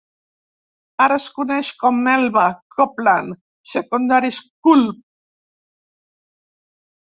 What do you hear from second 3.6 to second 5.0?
Secondary School.